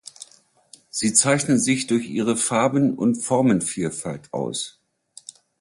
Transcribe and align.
Sie 0.89 1.13
zeichnen 1.13 1.59
sich 1.59 1.85
durch 1.85 2.09
ihre 2.09 2.35
Farben- 2.35 2.95
und 2.97 3.17
Formenvielfalt 3.17 4.33
aus. 4.33 4.79